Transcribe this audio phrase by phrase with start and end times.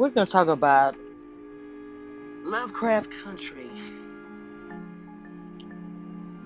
[0.00, 0.96] we're to talk about
[2.42, 3.70] Lovecraft Country.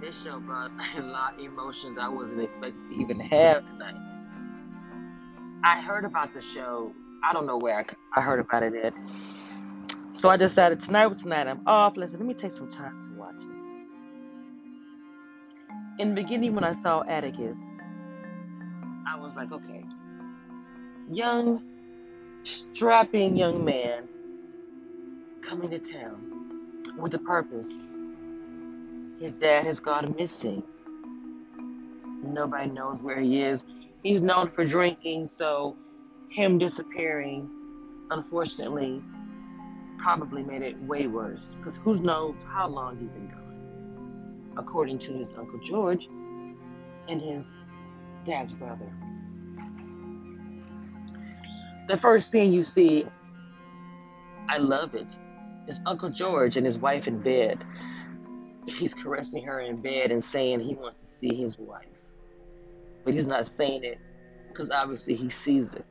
[0.01, 3.95] This show brought a lot of emotions I wasn't expecting to even have tonight.
[5.63, 6.93] I heard about the show.
[7.23, 7.85] I don't know where I,
[8.17, 8.93] I heard about it at.
[10.15, 11.47] So I decided tonight was tonight.
[11.47, 11.97] I'm off.
[11.97, 13.47] Listen, let me take some time to watch it.
[16.03, 17.61] In the beginning, when I saw Atticus,
[19.07, 19.85] I was like, okay,
[21.09, 21.63] young,
[22.45, 24.05] strapping young man
[25.43, 27.95] coming to town with a purpose.
[29.21, 30.63] His dad has gone missing.
[32.23, 33.65] Nobody knows where he is.
[34.03, 35.77] He's known for drinking, so
[36.29, 37.49] him disappearing,
[38.11, 39.03] unfortunately,
[39.99, 41.55] probably made it way worse.
[41.59, 46.09] Because who knows how long he's been gone, according to his Uncle George
[47.09, 47.55] and his
[48.25, 48.91] dad's brother.
[51.87, 53.07] The first scene you see,
[54.49, 55.19] I love it.
[55.67, 57.63] It's Uncle George and his wife in bed.
[58.67, 61.85] He's caressing her in bed and saying he wants to see his wife.
[63.05, 63.99] But he's not saying it
[64.49, 65.85] because obviously he sees it.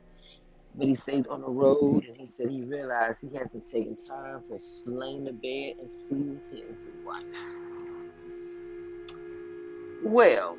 [0.74, 4.42] But he stays on the road and he said he realized he hasn't taken time
[4.42, 7.22] to lay in the bed and see his wife.
[10.02, 10.56] Well,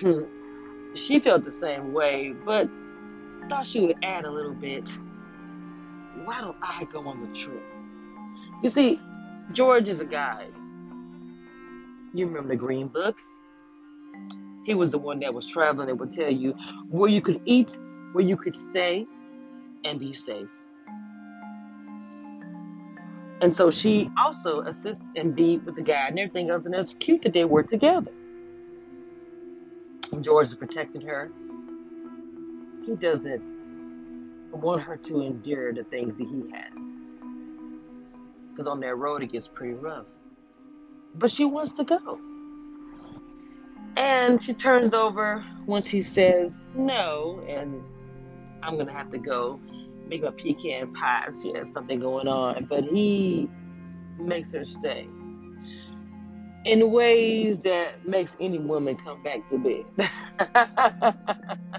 [0.94, 2.68] she felt the same way, but
[3.52, 4.90] thought she would add a little bit.
[6.24, 7.62] Why don't I go on the trip?
[8.62, 8.98] You see,
[9.52, 10.54] George is a guide.
[12.14, 13.22] You remember the Green books?
[14.64, 16.54] He was the one that was traveling and would tell you
[16.88, 17.76] where you could eat,
[18.12, 19.06] where you could stay,
[19.84, 20.48] and be safe.
[23.42, 26.64] And so she also assists and be with the guide and everything else.
[26.64, 28.12] And it's cute that they were together.
[30.22, 31.30] George is protecting her.
[32.84, 33.52] He doesn't
[34.52, 36.86] want her to endure the things that he has.
[38.50, 40.06] Because on that road, it gets pretty rough.
[41.14, 42.20] But she wants to go.
[43.96, 47.82] And she turns over once he says no, and
[48.62, 49.60] I'm going to have to go
[50.06, 51.28] make a pecan pie.
[51.42, 52.66] She has something going on.
[52.68, 53.48] But he
[54.18, 55.06] makes her stay
[56.64, 61.14] in ways that makes any woman come back to bed.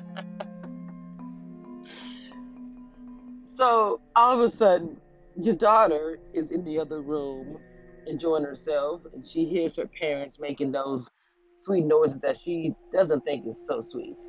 [3.56, 5.00] so all of a sudden,
[5.40, 7.60] your daughter is in the other room
[8.08, 11.10] enjoying herself, and she hears her parents making those
[11.60, 14.22] sweet noises that she doesn't think is so sweet.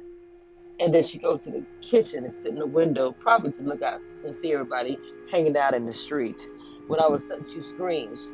[0.81, 3.83] And then she goes to the kitchen and sit in the window, probably to look
[3.83, 4.99] out and see everybody
[5.31, 6.41] hanging out in the street.
[6.89, 8.33] When all of a sudden she screams,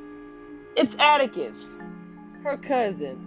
[0.77, 1.69] It's Atticus,
[2.43, 3.27] her cousin.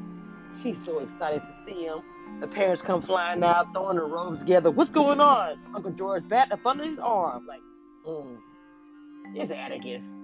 [0.61, 2.01] She's so excited to see him.
[2.39, 4.69] The parents come flying out, throwing the robes together.
[4.71, 5.59] What's going on?
[5.73, 7.47] Uncle George bat up under his arm.
[7.47, 7.61] Like,
[8.05, 8.37] mm,
[9.35, 10.19] it's Atticus.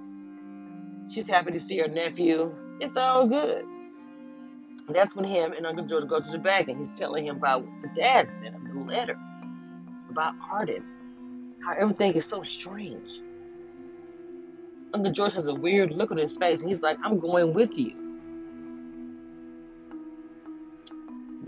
[1.09, 2.53] She's happy to see her nephew.
[2.79, 3.65] It's all good.
[4.89, 7.63] That's when him and Uncle George go to the back and he's telling him about
[7.63, 9.17] what the dad sent him, the letter
[10.09, 10.83] about Arden.
[11.63, 13.07] How everything is so strange.
[14.93, 17.77] Uncle George has a weird look on his face and he's like, I'm going with
[17.77, 18.08] you.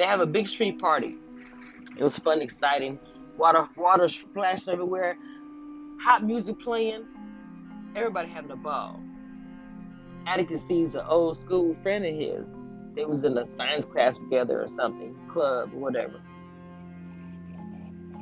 [0.02, 1.16] They have a big street party.
[1.96, 2.98] It was fun, exciting.
[3.38, 5.16] Water, water splashed everywhere.
[6.02, 7.06] Hot music playing.
[7.96, 9.00] Everybody having a ball.
[10.26, 12.50] Atticus sees an old school friend of his.
[12.96, 16.20] They was in a science class together or something, club, whatever.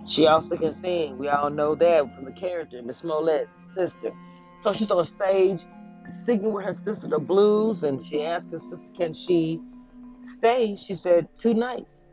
[0.05, 1.17] She also can sing.
[1.17, 4.11] We all know that from the character, Miss Smollett, sister.
[4.57, 5.61] So she's on stage
[6.07, 9.61] singing with her sister the blues, and she asked her sister, can she
[10.23, 10.75] stay?
[10.75, 12.03] She said, two nights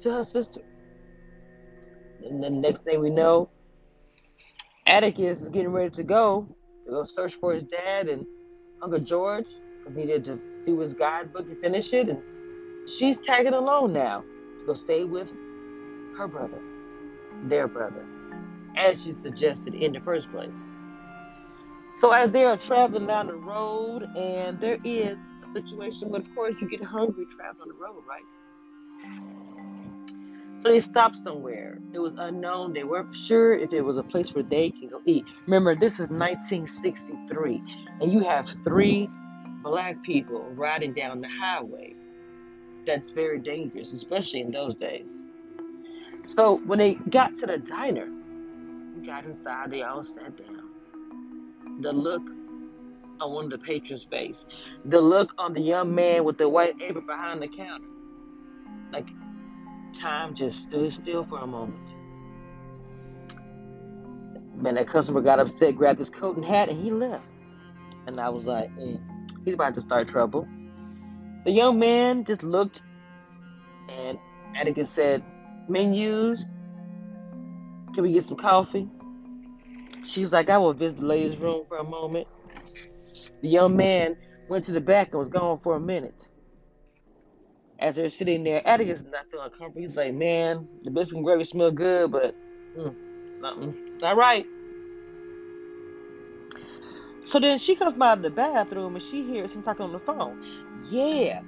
[0.00, 0.60] to her sister.
[2.24, 3.50] And the next thing we know,
[4.86, 6.46] Atticus is getting ready to go
[6.84, 8.26] to go search for his dad and
[8.82, 9.46] Uncle George
[9.90, 12.20] needed to do his guidebook and finish it, and
[12.88, 14.22] she's tagging along now
[14.58, 15.32] to go stay with
[16.16, 16.60] her brother,
[17.44, 18.04] their brother,
[18.76, 20.66] as she suggested in the first place.
[21.98, 26.34] So as they are traveling down the road, and there is a situation but of
[26.34, 28.24] course, you get hungry traveling on the road, right?
[30.62, 31.80] So they stopped somewhere.
[31.92, 32.72] It was unknown.
[32.72, 35.24] They weren't sure if it was a place where they can go eat.
[35.46, 37.62] Remember, this is 1963,
[38.00, 39.10] and you have three
[39.62, 41.94] black people riding down the highway.
[42.86, 45.06] That's very dangerous, especially in those days.
[46.26, 48.08] So when they got to the diner,
[49.04, 50.71] got inside, they all sat down.
[51.82, 52.22] The look
[53.20, 54.46] on the patrons' face,
[54.84, 57.86] the look on the young man with the white apron behind the counter.
[58.92, 59.08] Like
[59.92, 61.88] time just stood still for a moment.
[64.56, 67.24] Man, that customer got upset, grabbed his coat and hat, and he left.
[68.06, 69.00] And I was like, mm,
[69.44, 70.46] he's about to start trouble.
[71.44, 72.80] The young man just looked,
[73.88, 74.18] and
[74.54, 75.24] Atticus said,
[75.68, 76.46] menus,
[77.94, 78.88] can we get some coffee?
[80.04, 82.26] She's like, I will visit the ladies' room for a moment.
[83.40, 84.16] The young man
[84.48, 86.28] went to the back and was gone for a minute.
[87.78, 89.80] As they're sitting there, Atticus is not feeling comfortable.
[89.80, 92.34] He's like, man, the biscuit and gravy smell good, but
[92.76, 92.94] mm,
[93.40, 94.46] something, not right.
[97.24, 100.42] So then she comes of the bathroom and she hears him talking on the phone.
[100.90, 101.42] Yeah,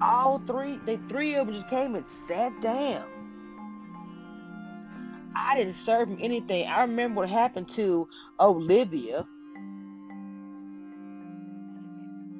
[0.00, 3.04] all three, they three of them just came and sat down.
[5.36, 6.66] I didn't serve him anything.
[6.66, 8.08] I remember what happened to
[8.38, 9.26] Olivia.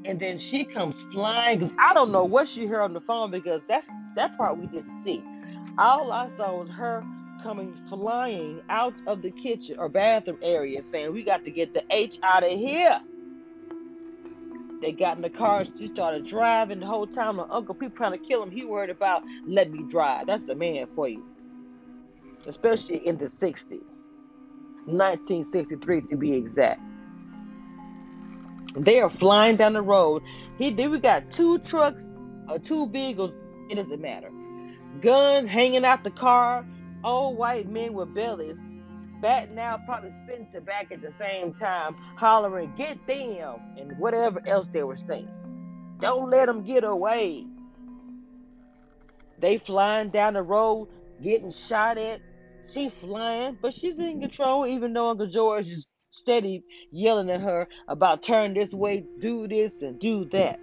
[0.05, 3.31] And then she comes flying because I don't know what she heard on the phone
[3.31, 5.23] because that's that part we didn't see.
[5.79, 7.03] All I saw was her
[7.43, 11.83] coming flying out of the kitchen or bathroom area saying, We got to get the
[11.91, 13.01] H out of here.
[14.83, 17.37] They got in the car, she started driving the whole time.
[17.37, 18.51] My uncle, people trying to kill him.
[18.51, 20.27] He worried about let me drive.
[20.27, 21.25] That's the man for you
[22.47, 23.83] especially in the 60s,
[24.87, 26.81] 1963 to be exact.
[28.77, 30.23] They are flying down the road.
[30.59, 32.05] He then we got two trucks
[32.49, 33.35] or two vehicles.
[33.71, 34.31] It doesn't matter.
[35.01, 36.67] Guns hanging out the car.
[37.05, 38.59] Old white men with bellies,
[39.21, 44.69] batting out, probably spitting tobacco at the same time, hollering, "Get them!" and whatever else
[44.69, 45.29] they were saying.
[46.01, 47.47] Don't let them get away.
[49.39, 50.89] They flying down the road,
[51.23, 52.21] getting shot at,
[52.73, 57.69] She's flying, but she's in control, even though Uncle George is steady yelling at her
[57.89, 60.61] about turn this way, do this, and do that.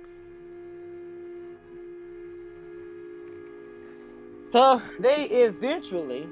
[4.51, 6.27] So they eventually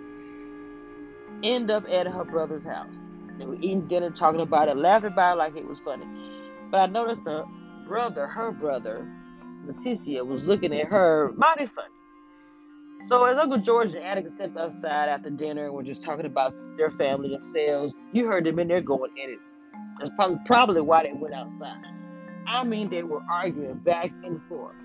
[1.44, 3.00] end up at her brother's house.
[3.38, 6.06] They were eating dinner, talking about it, laughing about it like it was funny.
[6.72, 7.46] But I noticed the
[7.88, 9.08] brother, her brother,
[9.66, 11.99] Letitia, was looking at her mighty funny.
[13.08, 16.54] So as Uncle George and Atticus stepped outside after dinner and were just talking about
[16.78, 19.40] their family themselves, you heard them in there going at it.
[19.98, 21.84] That's probably probably why they went outside.
[22.48, 24.76] I mean, they were arguing back and forth.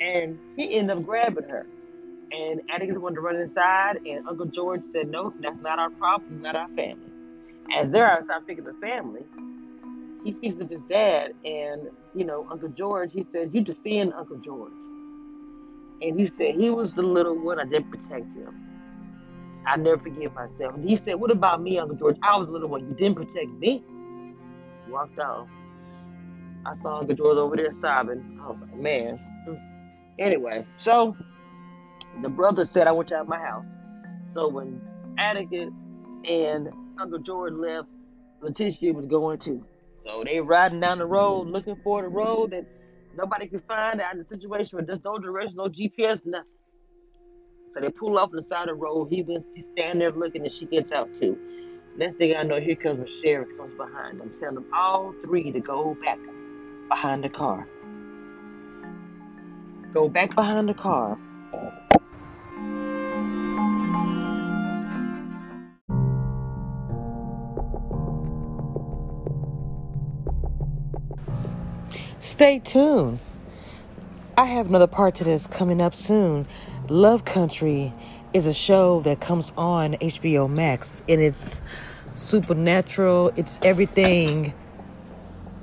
[0.00, 1.66] And he ended up grabbing her.
[2.32, 6.42] And Atticus wanted to run inside, and Uncle George said, No, that's not our problem,
[6.42, 7.12] not our family.
[7.74, 9.22] As they're outside thinking the family,
[10.24, 14.38] he speaks to his dad, and you know, Uncle George, he says, You defend Uncle
[14.38, 14.72] George.
[16.04, 17.60] And he said he was the little one.
[17.60, 18.54] I didn't protect him.
[19.66, 20.74] I never forgive myself.
[20.76, 22.16] And he said, What about me, Uncle George?
[22.22, 22.86] I was the little one.
[22.86, 23.84] You didn't protect me.
[24.86, 25.48] Walked off.
[26.66, 28.26] I saw Uncle George over there sobbing.
[28.42, 29.20] I was like, Man.
[30.20, 31.16] Anyway, so
[32.22, 33.66] the brother said, I want you out of my house.
[34.34, 34.82] So when
[35.18, 35.70] Atticus
[36.28, 36.68] and
[37.00, 37.88] Uncle George left,
[38.42, 39.66] Letitia was going too.
[40.04, 42.66] So they riding down the road looking for the road that
[43.16, 46.48] Nobody can find out the situation where there's no direction, no GPS, nothing.
[47.72, 49.08] So they pull off the side of the road.
[49.10, 51.36] He was he's standing there looking, and she gets out too.
[51.96, 55.52] Next thing I know, here comes a sheriff comes behind them, telling them all three
[55.52, 56.18] to go back
[56.88, 57.68] behind the car.
[59.92, 61.18] Go back behind the car.
[72.24, 73.18] Stay tuned.
[74.34, 76.46] I have another part to this coming up soon.
[76.88, 77.92] Love Country
[78.32, 81.60] is a show that comes on HBO Max and it's
[82.14, 84.54] supernatural, it's everything.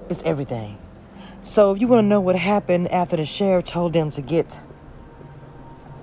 [0.07, 0.77] It's everything.
[1.41, 4.61] So if you want to know what happened after the sheriff told them to get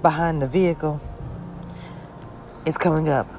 [0.02, 1.00] behind the vehicle,
[2.66, 3.37] it's coming up.